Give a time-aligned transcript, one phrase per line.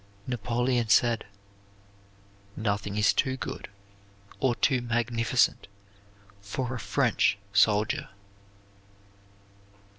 [0.25, 1.25] Napoleon said,
[2.55, 3.69] "Nothing is too good
[4.39, 5.67] or too magnificent
[6.41, 8.09] for a French soldier."